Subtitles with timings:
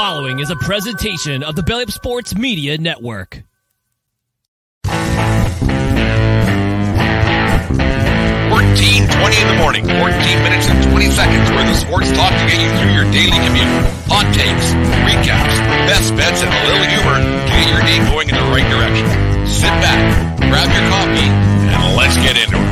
[0.00, 3.44] The following is a presentation of the Belly Up Sports Media Network.
[4.88, 5.04] 14, 20
[9.36, 10.00] in the morning, 14
[10.40, 13.68] minutes and 20 seconds worth of sports talk to get you through your daily commute.
[14.08, 14.72] Hot takes,
[15.04, 18.64] recaps, best bets, and a little humor to get your day going in the right
[18.72, 19.04] direction.
[19.44, 20.00] Sit back,
[20.48, 22.69] grab your coffee, and let's get into it.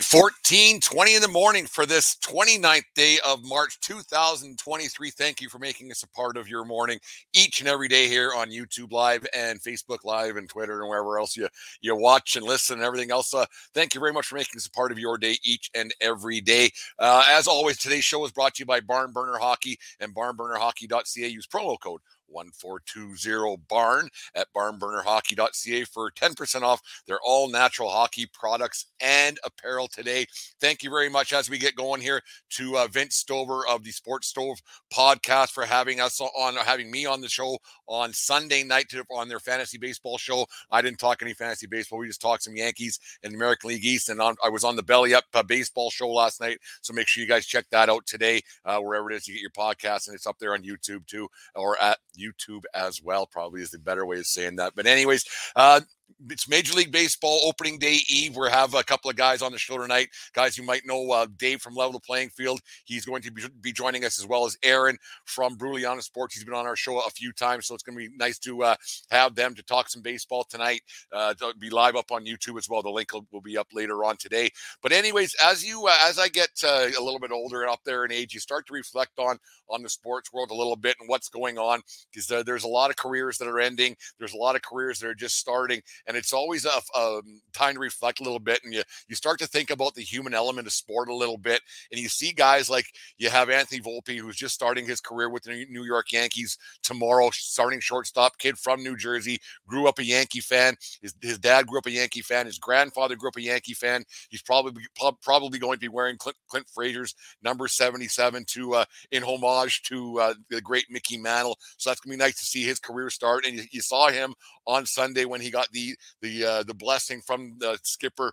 [0.00, 5.10] Right, 14, 20 in the morning for this 29th day of March 2023.
[5.10, 6.98] Thank you for making us a part of your morning
[7.34, 11.18] each and every day here on YouTube Live and Facebook Live and Twitter and wherever
[11.18, 11.48] else you,
[11.82, 13.34] you watch and listen and everything else.
[13.34, 15.92] Uh, thank you very much for making us a part of your day each and
[16.00, 16.70] every day.
[16.98, 21.28] Uh, as always, today's show is brought to you by Barn Burner Hockey and barnburnerhockey.ca.
[21.28, 28.86] Use promo code 1420 barn at barnburnerhockey.ca for 10% off their all natural hockey products
[29.00, 30.26] and apparel today.
[30.60, 33.90] Thank you very much as we get going here to uh, Vince Stover of the
[33.90, 34.58] Sports Stove
[34.92, 39.28] podcast for having us on, having me on the show on Sunday night to, on
[39.28, 40.46] their fantasy baseball show.
[40.70, 41.98] I didn't talk any fantasy baseball.
[41.98, 44.08] We just talked some Yankees and American League East.
[44.08, 46.58] And on, I was on the Belly Up uh, baseball show last night.
[46.82, 49.42] So make sure you guys check that out today, uh, wherever it is you get
[49.42, 50.06] your podcast.
[50.06, 53.78] And it's up there on YouTube too, or at YouTube as well, probably is the
[53.78, 54.74] better way of saying that.
[54.76, 55.24] But, anyways,
[55.56, 55.80] uh,
[56.28, 58.36] it's Major League Baseball opening day eve.
[58.36, 60.08] We have a couple of guys on the show tonight.
[60.34, 62.60] Guys you might know, uh, Dave from Level the Playing Field.
[62.84, 66.34] He's going to be, be, joining us as well as Aaron from Bruliana Sports.
[66.34, 68.62] He's been on our show a few times, so it's going to be nice to
[68.62, 68.76] uh,
[69.10, 70.82] have them to talk some baseball tonight.
[71.12, 72.82] Uh, be live up on YouTube as well.
[72.82, 74.50] The link will, will be up later on today.
[74.82, 77.80] But anyways, as you uh, as I get uh, a little bit older and up
[77.84, 79.38] there in age, you start to reflect on
[79.68, 81.80] on the sports world a little bit and what's going on
[82.12, 83.96] because there's a lot of careers that are ending.
[84.18, 87.40] There's a lot of careers that are just starting and it's always a, a, um,
[87.52, 90.34] time to reflect a little bit and you you start to think about the human
[90.34, 92.86] element of sport a little bit and you see guys like
[93.18, 97.30] you have Anthony Volpe who's just starting his career with the New York Yankees tomorrow
[97.32, 100.76] starting shortstop kid from New Jersey grew up a Yankee fan.
[101.02, 102.46] His, his dad grew up a Yankee fan.
[102.46, 104.04] His grandfather grew up a Yankee fan.
[104.28, 104.82] He's probably
[105.22, 110.18] probably going to be wearing Clint, Clint Frazier's number 77 to uh, in homage to
[110.20, 111.58] uh, the great Mickey Mantle.
[111.76, 114.10] So that's going to be nice to see his career start and you, you saw
[114.10, 114.34] him
[114.66, 115.89] on Sunday when he got the
[116.22, 118.32] the uh, the blessing from the skipper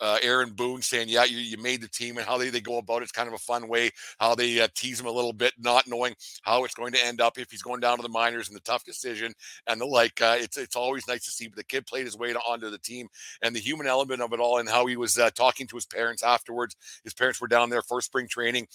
[0.00, 2.78] uh, Aaron Boone saying, "Yeah, you, you made the team," and how they, they go
[2.78, 3.90] about it's kind of a fun way.
[4.18, 7.20] How they uh, tease him a little bit, not knowing how it's going to end
[7.20, 9.32] up if he's going down to the minors and the tough decision
[9.66, 10.20] and the like.
[10.20, 11.48] Uh, it's it's always nice to see.
[11.48, 13.08] But the kid played his way to, onto the team
[13.42, 15.86] and the human element of it all, and how he was uh, talking to his
[15.86, 16.76] parents afterwards.
[17.04, 18.68] His parents were down there for spring training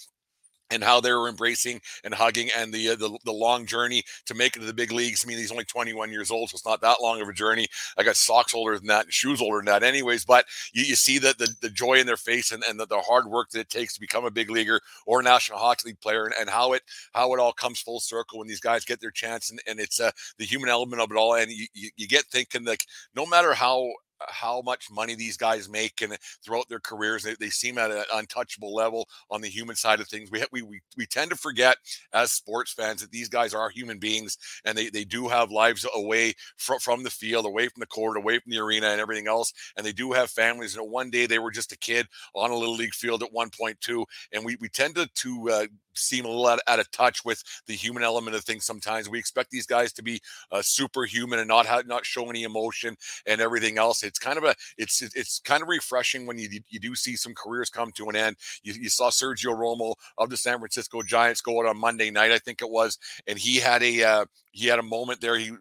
[0.74, 4.34] and how they were embracing and hugging and the, uh, the the long journey to
[4.34, 5.24] make it to the big leagues.
[5.24, 7.66] I mean, he's only 21 years old, so it's not that long of a journey.
[7.96, 10.24] I got socks older than that and shoes older than that, anyways.
[10.24, 13.00] But you, you see that the, the joy in their face and, and the, the
[13.00, 16.24] hard work that it takes to become a big leaguer or National Hockey League player,
[16.26, 19.10] and, and how it how it all comes full circle when these guys get their
[19.10, 21.34] chance, and, and it's uh, the human element of it all.
[21.34, 23.92] And you, you, you get thinking like, no matter how
[24.28, 28.04] how much money these guys make and throughout their careers they, they seem at an
[28.14, 30.30] untouchable level on the human side of things.
[30.30, 31.76] We, we we we tend to forget
[32.12, 35.86] as sports fans that these guys are human beings and they, they do have lives
[35.94, 39.28] away from, from the field away from the court away from the arena and everything
[39.28, 40.76] else and they do have families.
[40.76, 44.04] And one day they were just a kid on a little league field at 1.2
[44.32, 47.42] and we, we tend to, to uh, seem a little out, out, of touch with
[47.66, 50.20] the human element of things sometimes we expect these guys to be
[50.52, 52.96] uh, superhuman and not not show any emotion
[53.26, 56.80] and everything else it's kind of a it's it's kind of refreshing when you you
[56.80, 58.36] do see some careers come to an end.
[58.62, 62.32] You, you saw Sergio Romo of the San Francisco Giants go out on Monday night,
[62.32, 65.36] I think it was, and he had a uh, he had a moment there.
[65.38, 65.52] He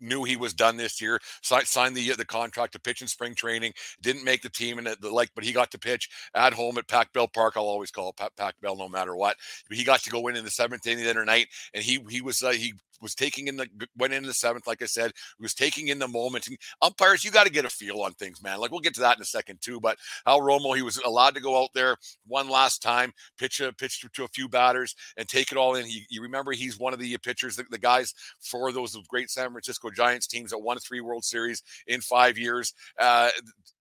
[0.00, 1.20] knew he was done this year.
[1.42, 3.72] Signed the the contract to pitch in spring training.
[4.02, 6.88] Didn't make the team and the like, but he got to pitch at home at
[6.88, 7.54] Pac Bell Park.
[7.56, 9.36] I'll always call it Pac Bell no matter what.
[9.70, 12.20] He got to go in in the seventh inning the other night, and he he
[12.20, 15.54] was uh, he was taking in the went into the seventh, like I said, was
[15.54, 16.46] taking in the moment.
[16.46, 18.60] And umpires, you got to get a feel on things, man.
[18.60, 19.80] Like we'll get to that in a second too.
[19.80, 21.96] But Al Romo, he was allowed to go out there
[22.26, 25.74] one last time, pitch a pitch to, to a few batters, and take it all
[25.74, 25.86] in.
[25.86, 29.50] He, you remember he's one of the pitchers, the, the guys for those great San
[29.50, 32.72] Francisco Giants teams that won three World Series in five years.
[32.98, 33.30] Uh,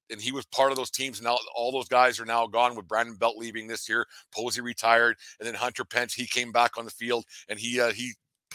[0.09, 1.21] and he was part of those teams.
[1.21, 4.05] Now all those guys are now gone with Brandon Belt leaving this year.
[4.33, 7.91] Posey retired, and then Hunter Pence he came back on the field and he uh,
[7.91, 8.13] he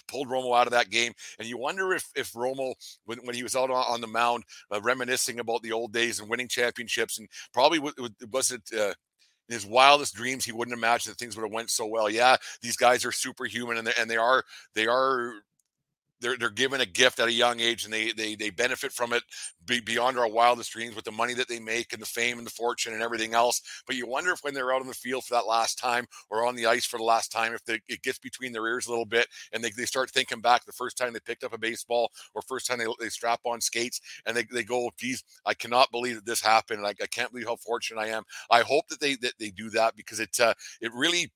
[0.08, 1.12] pulled Romo out of that game.
[1.38, 2.74] And you wonder if if Romo,
[3.04, 6.28] when, when he was out on, the mound, uh, reminiscing about the old days and
[6.28, 8.62] winning championships, and probably was it.
[8.76, 8.94] Uh,
[9.48, 12.10] in his wildest dreams, he wouldn't imagine that things would have went so well.
[12.10, 14.44] Yeah, these guys are superhuman, and they and they are
[14.74, 15.36] they are
[16.20, 19.12] they're they're given a gift at a young age and they they they benefit from
[19.12, 19.22] it
[19.84, 22.50] beyond our wildest dreams with the money that they make and the fame and the
[22.50, 23.60] fortune and everything else.
[23.86, 26.46] But you wonder if when they're out on the field for that last time or
[26.46, 28.90] on the ice for the last time, if they, it gets between their ears a
[28.90, 31.58] little bit and they, they start thinking back the first time they picked up a
[31.58, 35.54] baseball or first time they, they strap on skates and they, they go, geez, I
[35.54, 36.78] cannot believe that this happened.
[36.78, 38.22] And I, I can't believe how fortunate I am.
[38.50, 41.30] I hope that they that they do that because it uh, it really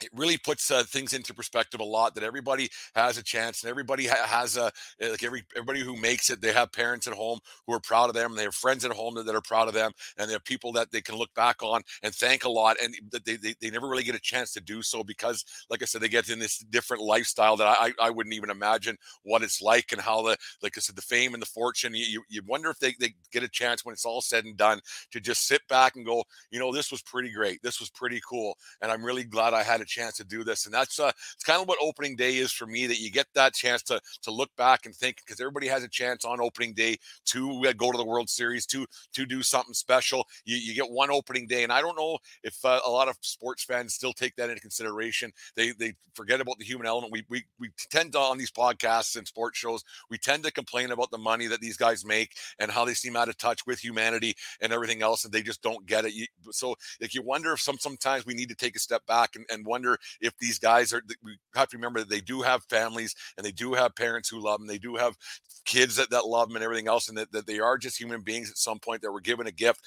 [0.00, 3.70] it really puts uh, things into perspective a lot that everybody has a chance and
[3.70, 7.12] everybody ha- has a eh, like every everybody who makes it they have parents at
[7.14, 9.68] home who are proud of them they have friends at home that, that are proud
[9.68, 12.48] of them and they have people that they can look back on and thank a
[12.48, 12.94] lot and
[13.24, 16.00] they, they, they never really get a chance to do so because like i said
[16.00, 19.92] they get in this different lifestyle that i i wouldn't even imagine what it's like
[19.92, 22.78] and how the like i said the fame and the fortune you, you wonder if
[22.78, 24.80] they, they get a chance when it's all said and done
[25.10, 27.62] to just sit back and go you know this was pretty great.
[27.62, 28.56] This was pretty cool.
[28.80, 30.64] And i'm really glad i had a chance to do this.
[30.66, 32.86] And that's uh, it's kind of what opening day is for me.
[32.86, 35.88] That you get that chance to to look back and think because everybody has a
[35.88, 36.96] chance on opening day
[37.26, 40.26] to uh, go to the World Series to to do something special.
[40.44, 43.16] You, you get one opening day, and I don't know if uh, a lot of
[43.20, 45.32] sports fans still take that into consideration.
[45.56, 47.12] They they forget about the human element.
[47.12, 50.90] We we we tend to on these podcasts and sports shows we tend to complain
[50.90, 53.80] about the money that these guys make and how they seem out of touch with
[53.80, 56.14] humanity and everything else, and they just don't get it.
[56.14, 59.36] You, so like you wonder if some sometimes we need to take a step back
[59.36, 62.62] and, and wonder if these guys are we have to remember that they do have
[62.64, 65.16] families and they do have parents who love them they do have
[65.64, 68.20] kids that, that love them and everything else and that, that they are just human
[68.20, 69.80] beings at some point that were given a gift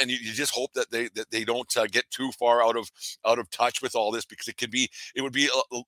[0.00, 2.76] and you, you just hope that they that they don't uh, get too far out
[2.76, 2.90] of
[3.26, 5.82] out of touch with all this because it could be it would be a, a,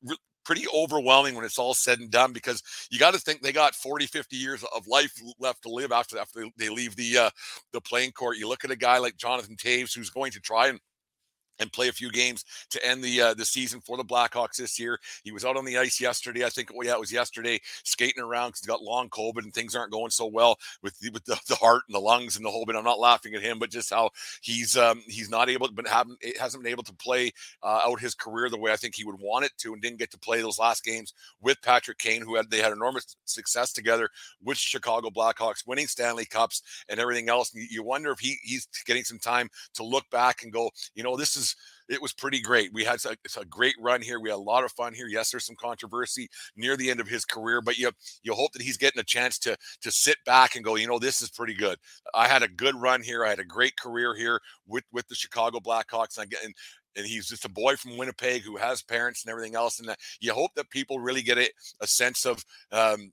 [0.44, 3.74] pretty overwhelming when it's all said and done because you got to think they got
[3.74, 7.30] 40 50 years of life left to live after after they, they leave the uh
[7.72, 8.36] the playing court.
[8.36, 10.78] You look at a guy like jonathan Toews who's going to try and
[11.58, 14.78] and play a few games to end the uh, the season for the Blackhawks this
[14.78, 14.98] year.
[15.22, 16.44] He was out on the ice yesterday.
[16.44, 19.52] I think, oh yeah, it was yesterday, skating around because he's got long COVID and
[19.52, 22.44] things aren't going so well with the, with the, the, heart and the lungs and
[22.44, 22.76] the whole bit.
[22.76, 24.10] I'm not laughing at him, but just how
[24.42, 28.14] he's um, he's not able, but haven't hasn't been able to play uh, out his
[28.14, 30.40] career the way I think he would want it to, and didn't get to play
[30.40, 34.08] those last games with Patrick Kane, who had they had enormous success together
[34.42, 37.54] with Chicago Blackhawks, winning Stanley Cups and everything else.
[37.54, 41.02] And you wonder if he he's getting some time to look back and go, you
[41.02, 41.56] know, this is was
[41.88, 42.73] it was pretty great.
[42.73, 44.19] We had a, a, great run here.
[44.19, 45.06] We had a lot of fun here.
[45.06, 47.91] Yes, there's some controversy near the end of his career, but you
[48.23, 50.99] you hope that he's getting a chance to to sit back and go, you know,
[50.99, 51.79] this is pretty good.
[52.14, 53.25] I had a good run here.
[53.25, 56.19] I had a great career here with with the Chicago Blackhawks.
[56.19, 56.55] And, and
[56.96, 59.81] and he's just a boy from Winnipeg who has parents and everything else.
[59.81, 63.13] And you hope that people really get a, a sense of um,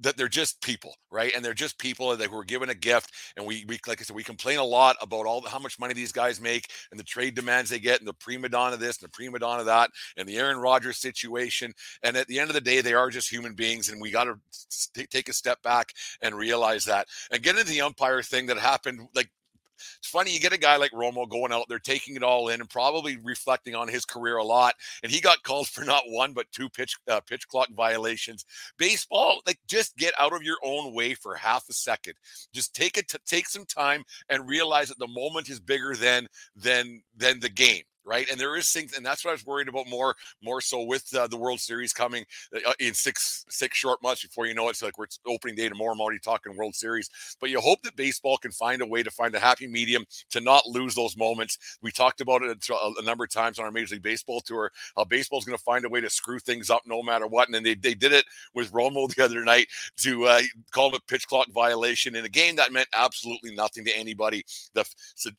[0.00, 1.32] that they're just people, right?
[1.34, 3.12] And they're just people that were given a gift.
[3.36, 5.78] And we, we, like I said, we complain a lot about all the, how much
[5.78, 8.98] money these guys make and the trade demands they get and the prima donna this
[8.98, 11.72] and the prima donna that and the Aaron Rodgers situation.
[12.02, 14.24] And at the end of the day, they are just human beings, and we got
[14.24, 17.08] to take a step back and realize that.
[17.30, 19.30] And get into the umpire thing that happened like
[19.98, 22.60] it's funny you get a guy like Romo going out there taking it all in
[22.60, 26.32] and probably reflecting on his career a lot, and he got called for not one
[26.32, 28.44] but two pitch uh, pitch clock violations.
[28.78, 32.14] Baseball, like just get out of your own way for half a second.
[32.52, 37.02] Just take it take some time and realize that the moment is bigger than than
[37.16, 38.28] than the game right?
[38.30, 41.14] And there is things, and that's what I was worried about more, more so with
[41.14, 42.24] uh, the World Series coming
[42.54, 44.70] uh, in six six short months before you know it.
[44.70, 45.92] It's like we're opening day tomorrow.
[45.92, 47.10] I'm already talking World Series,
[47.40, 50.40] but you hope that baseball can find a way to find a happy medium to
[50.40, 51.58] not lose those moments.
[51.82, 54.72] We talked about it a, number of times on our Major League Baseball tour.
[54.96, 57.54] How baseball's going to find a way to screw things up no matter what, and
[57.54, 58.24] then they they did it
[58.54, 59.66] with Romo the other night
[59.98, 63.84] to uh, call it a pitch clock violation in a game that meant absolutely nothing
[63.84, 64.44] to anybody.
[64.72, 64.84] The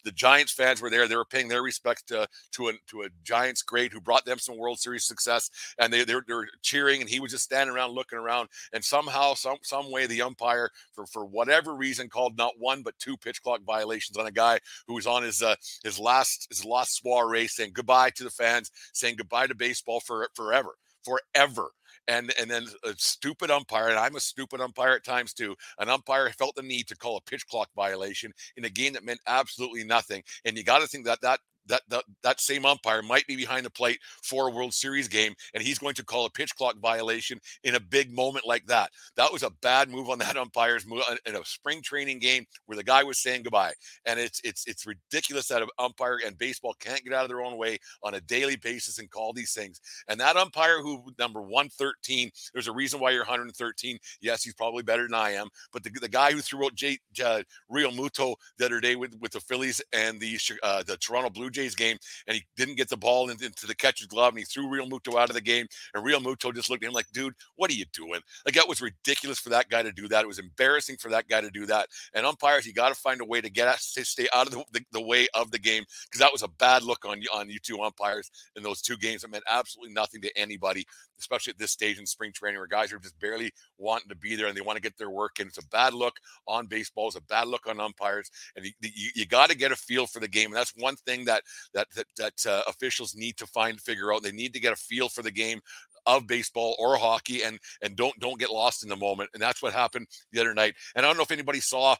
[0.04, 3.04] the Giants fans were there; they were paying their respects to, to to a to
[3.04, 7.02] a Giants great who brought them some World Series success, and they they're, they're cheering,
[7.02, 10.70] and he was just standing around looking around, and somehow, some some way, the umpire
[10.94, 14.60] for for whatever reason called not one but two pitch clock violations on a guy
[14.88, 18.72] who was on his uh, his last his last soiree, saying goodbye to the fans,
[18.94, 21.72] saying goodbye to baseball for forever, forever
[22.10, 25.56] and and then a stupid umpire, and I'm a stupid umpire at times too.
[25.78, 29.06] An umpire felt the need to call a pitch clock violation in a game that
[29.06, 30.24] meant absolutely nothing.
[30.44, 31.40] And you got to think that that
[31.70, 35.34] that, that that same umpire might be behind the plate for a World Series game,
[35.54, 38.92] and he's going to call a pitch clock violation in a big moment like that.
[39.16, 42.46] That was a bad move on that umpire's move uh, in a spring training game
[42.66, 43.74] where the guy was saying goodbye.
[44.06, 47.42] And it's it's it's ridiculous that an umpire and baseball can't get out of their
[47.42, 49.80] own way on a daily basis and call these things.
[50.08, 53.98] And that umpire who number 113, there's a reason why you're 113.
[54.22, 56.98] Yes, he's probably better than I am, but the, the guy who threw out Jay,
[57.24, 61.50] uh, Realmuto the other day with with the Phillies and the uh, the Toronto Blue
[61.50, 61.98] Jays Jays game
[62.28, 65.30] and he didn't get the ball into, the catcher's glove and he threw Realmuto out
[65.30, 65.68] of the game.
[65.94, 68.22] And Realmuto just looked at him like, dude, what are you doing?
[68.46, 70.24] Like, that was ridiculous for that guy to do that.
[70.24, 71.88] It was embarrassing for that guy to do that.
[72.14, 74.64] And umpires, you got to find a way to get to stay out of the,
[74.72, 77.60] the, the way of the game because that was a bad look on, on you
[77.60, 79.24] two umpires in those two games.
[79.24, 80.86] It meant absolutely nothing to anybody,
[81.20, 84.36] especially at this stage in spring training where guys are just barely wanting to be
[84.36, 85.48] there and they want to get their work in.
[85.48, 86.16] It's a bad look
[86.48, 87.08] on baseball.
[87.08, 88.32] It's a bad look on umpires.
[88.56, 90.48] And you, you, you got to get a feel for the game.
[90.48, 91.44] And that's one thing that
[91.74, 94.24] that that, that uh, officials need to find figure out.
[94.24, 95.62] They need to get a feel for the game
[96.06, 99.62] of baseball or hockey and and don't don't get lost in the moment and that's
[99.62, 101.94] what happened the other night and i don't know if anybody saw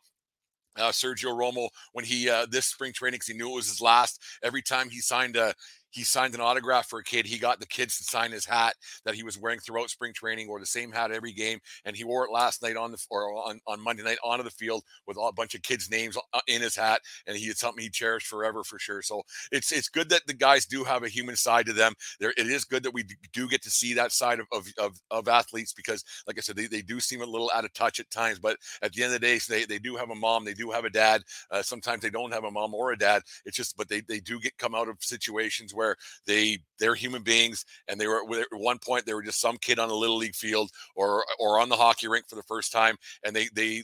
[0.78, 3.82] uh, Sergio Romo when he uh, this spring training because he knew it was his
[3.82, 4.22] last.
[4.44, 5.54] Every time he signed a
[5.92, 7.26] he signed an autograph for a kid.
[7.26, 10.50] He got the kids to sign his hat that he was wearing throughout spring training,
[10.50, 13.34] or the same hat every game, and he wore it last night on the or
[13.34, 16.62] on, on Monday night onto the field with a bunch of kids' names uh, in
[16.62, 19.02] his hat, and he it's something he cherished forever for sure.
[19.02, 21.94] So it's it's good that the guys do have a human side to them.
[22.20, 23.04] There, it is good that we
[23.34, 26.56] do get to see that side of of, of, of athletes because, like I said,
[26.56, 29.14] they, they do seem a little out of touch at times, but at the end
[29.14, 31.24] of the day, they they do have a mom, they do have a dad.
[31.52, 33.24] Uh, sometimes they don't have a mom or a dad.
[33.46, 35.96] It's just, but they they do get come out of situations where
[36.28, 39.80] they they're human beings, and they were at one point they were just some kid
[39.80, 42.96] on a little league field or or on the hockey rink for the first time,
[43.24, 43.84] and they they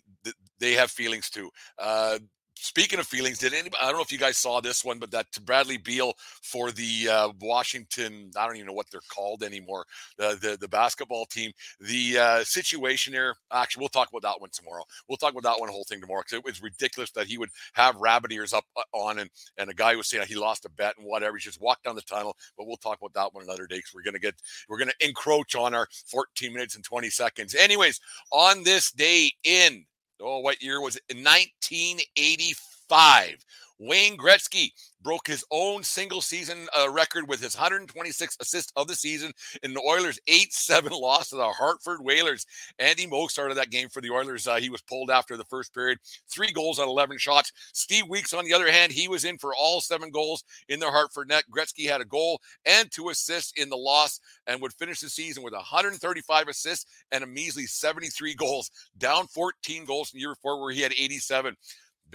[0.59, 1.49] they have feelings too.
[1.79, 2.19] Uh,
[2.55, 3.81] speaking of feelings, did anybody?
[3.81, 7.09] I don't know if you guys saw this one, but that Bradley Beal for the
[7.09, 8.31] uh, Washington.
[8.37, 9.85] I don't even know what they're called anymore.
[10.17, 11.51] The the, the basketball team.
[11.79, 13.35] The uh, situation there.
[13.51, 14.83] Actually, we'll talk about that one tomorrow.
[15.07, 17.49] We'll talk about that one whole thing tomorrow because it was ridiculous that he would
[17.73, 20.69] have rabbit ears up uh, on and and a guy was saying he lost a
[20.69, 21.37] bet and whatever.
[21.37, 22.35] He just walked down the tunnel.
[22.57, 24.35] But we'll talk about that one another day because we're gonna get
[24.69, 27.55] we're gonna encroach on our 14 minutes and 20 seconds.
[27.55, 27.99] Anyways,
[28.31, 29.85] on this day in
[30.21, 31.03] oh, what year was it?
[31.09, 33.45] 1985.
[33.79, 38.95] Wayne Gretzky broke his own single season uh, record with his 126 assists of the
[38.95, 42.45] season in the Oilers' 8 7 loss to the Hartford Whalers.
[42.79, 44.47] Andy Moog started that game for the Oilers.
[44.47, 47.51] Uh, he was pulled after the first period, three goals on 11 shots.
[47.73, 50.89] Steve Weeks, on the other hand, he was in for all seven goals in the
[50.89, 51.43] Hartford net.
[51.55, 55.43] Gretzky had a goal and two assists in the loss and would finish the season
[55.43, 60.71] with 135 assists and a measly 73 goals, down 14 goals the year before, where
[60.71, 61.55] he had 87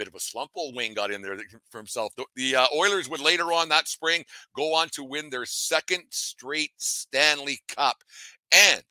[0.01, 0.49] bit of a slump.
[0.55, 1.37] Old Wayne got in there
[1.69, 2.11] for himself.
[2.17, 4.23] The, the uh, Oilers would later on that spring
[4.55, 7.97] go on to win their second straight Stanley Cup.
[8.51, 8.81] And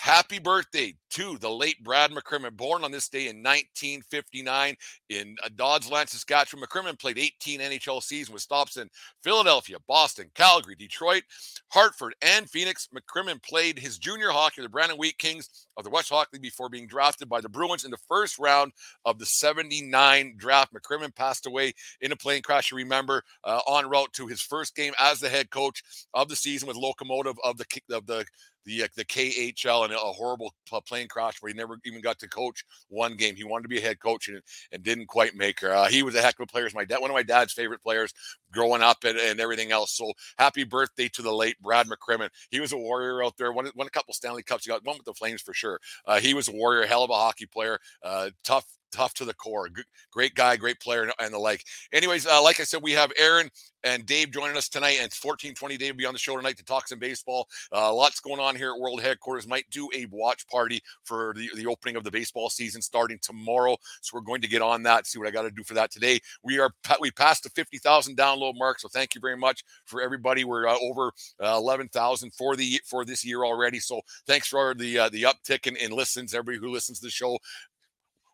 [0.00, 4.74] Happy birthday to the late Brad McCrimmon, born on this day in 1959
[5.10, 6.64] in uh, Dodsland, Saskatchewan.
[6.64, 8.88] McCrimmon played 18 NHL seasons with stops in
[9.22, 11.24] Philadelphia, Boston, Calgary, Detroit,
[11.68, 12.88] Hartford, and Phoenix.
[12.96, 16.42] McCrimmon played his junior hockey with the Brandon Wheat Kings of the West Hockey League
[16.42, 18.72] before being drafted by the Bruins in the first round
[19.04, 20.72] of the 79 draft.
[20.72, 24.74] McCrimmon passed away in a plane crash, you remember, uh, en route to his first
[24.74, 25.82] game as the head coach
[26.14, 28.24] of the season with Locomotive of the, of the
[28.64, 30.54] the the KHL and a horrible
[30.86, 33.36] plane crash where he never even got to coach one game.
[33.36, 34.40] He wanted to be a head coach and,
[34.72, 35.74] and didn't quite make her.
[35.74, 36.68] Uh, he was a heck of a player.
[36.74, 38.12] My dad, one of my dad's favorite players
[38.52, 39.96] growing up and, and everything else.
[39.96, 42.28] So happy birthday to the late Brad McCrimmon.
[42.50, 43.52] He was a warrior out there.
[43.52, 44.64] Won, won a couple Stanley Cups.
[44.64, 45.80] He got one with the Flames for sure.
[46.06, 47.78] Uh, he was a warrior, hell of a hockey player.
[48.02, 49.68] Uh, tough tough to the core.
[50.12, 51.64] great guy, great player, and the like.
[51.92, 53.50] Anyways, uh, like I said, we have Aaron
[53.84, 56.56] and Dave joining us tonight, and it's 1420 Dave will be on the show tonight
[56.58, 57.48] to talk some baseball.
[57.72, 59.46] Uh, lots going on here at World Headquarters.
[59.46, 63.76] Might do a watch party for the, the opening of the baseball season starting tomorrow.
[64.02, 65.90] So we're going to get on that, see what I got to do for that
[65.90, 66.20] today.
[66.42, 66.70] We are
[67.00, 70.44] we passed the 50,000 download mark, so thank you very much for everybody.
[70.44, 73.80] We're uh, over uh, 11,000 for the for this year already.
[73.80, 76.34] So thanks for the uh, the uptick in, in listens.
[76.34, 77.38] Everybody who listens to the show,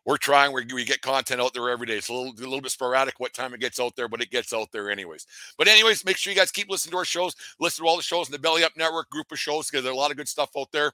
[0.07, 0.53] we're trying.
[0.53, 1.97] we we get content out there every day.
[1.97, 4.31] It's a little, a little bit sporadic what time it gets out there, but it
[4.31, 5.27] gets out there anyways.
[5.57, 7.35] But anyways, make sure you guys keep listening to our shows.
[7.59, 9.93] Listen to all the shows in the Belly Up Network group of shows because there's
[9.93, 10.93] a lot of good stuff out there.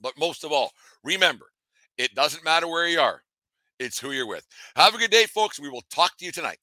[0.00, 0.70] But most of all,
[1.02, 1.46] remember,
[1.98, 3.24] it doesn't matter where you are.
[3.80, 4.46] It's who you're with.
[4.76, 5.58] Have a good day, folks.
[5.58, 6.58] We will talk to you tonight.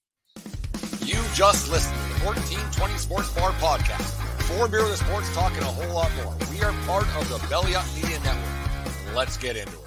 [1.01, 4.13] You just listened to the 1420 Sports Bar podcast.
[4.43, 6.37] Four beer with sports talking a whole lot more.
[6.51, 9.13] We are part of the Belly Up Media Network.
[9.15, 9.84] Let's get into it.